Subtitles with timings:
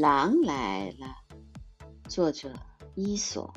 [0.00, 1.14] 狼来了。
[2.08, 2.54] 作者：
[2.94, 3.52] 伊索。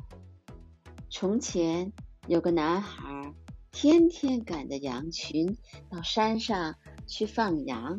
[1.10, 1.94] 从前
[2.28, 3.34] 有个男孩，
[3.72, 5.56] 天天赶着羊群
[5.90, 6.76] 到山上
[7.08, 7.98] 去放羊。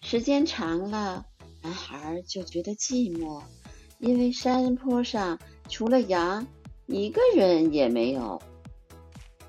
[0.00, 1.26] 时间长了，
[1.60, 3.42] 男孩就觉得寂寞，
[3.98, 5.38] 因为山坡上
[5.68, 6.46] 除了羊，
[6.86, 8.40] 一个人也没有。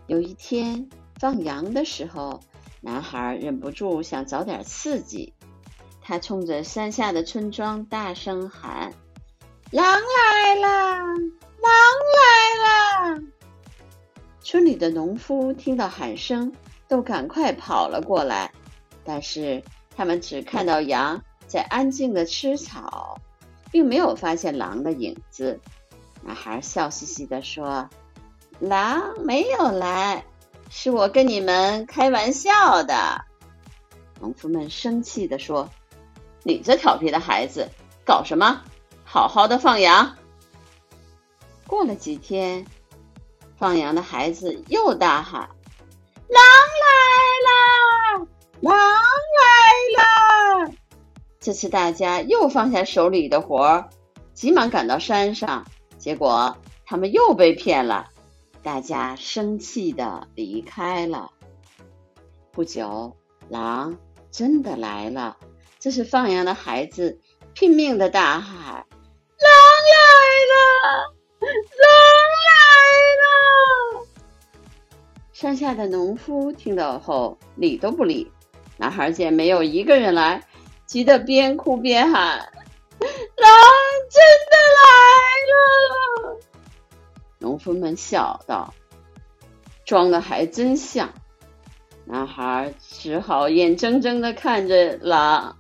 [0.07, 2.41] 有一天放羊的时候，
[2.81, 5.33] 男孩忍不住想找点刺激。
[6.11, 8.93] 他冲着山下的村庄大声喊
[9.71, 10.97] ：“狼来了！
[10.97, 11.71] 狼
[12.17, 13.23] 来了！”
[14.43, 16.51] 村里的农夫听到喊声，
[16.89, 18.51] 都赶快跑了过来。
[19.05, 19.63] 但是
[19.95, 23.17] 他们只看到羊在安静的吃草，
[23.71, 25.61] 并没有发现狼的影子。
[26.23, 27.89] 男孩笑嘻嘻地说
[28.59, 30.25] ：“狼没有来，
[30.69, 33.23] 是我跟你们开玩笑的。”
[34.19, 35.69] 农夫们生气地说。
[36.43, 37.69] 你这调皮的孩子，
[38.05, 38.61] 搞什么？
[39.03, 40.15] 好好的放羊。
[41.67, 42.65] 过了几天，
[43.57, 45.49] 放羊的孩子又大喊
[46.27, 46.43] ：“狼
[46.81, 48.27] 来了！
[48.59, 50.71] 狼来了！”
[51.39, 53.89] 这次大家又放下手里的活儿，
[54.33, 55.65] 急忙赶到山上。
[55.97, 58.09] 结果他们又被骗了，
[58.63, 61.31] 大家生气的离开了。
[62.51, 63.15] 不久，
[63.49, 63.97] 狼
[64.31, 65.37] 真的来了。
[65.81, 67.19] 这是放羊的孩子
[67.55, 68.53] 拼命的大喊
[69.41, 69.49] ：“狼
[69.89, 69.97] 来
[70.51, 70.61] 了！
[71.41, 71.49] 狼
[72.45, 72.53] 来
[73.97, 74.05] 了！”
[75.33, 78.31] 山下的农夫听到后理都不理。
[78.77, 80.47] 男孩见没有一个人来，
[80.85, 82.37] 急得边哭边喊
[83.01, 83.49] ：“狼
[84.11, 84.21] 真
[84.51, 84.85] 的来
[85.49, 86.39] 了！”
[87.41, 88.71] 农夫们笑道
[89.83, 91.11] ：“装的还真像。”
[92.05, 95.57] 男孩只好眼睁睁的看着狼。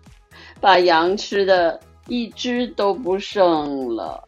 [0.61, 4.23] 把羊吃的一只都不剩了。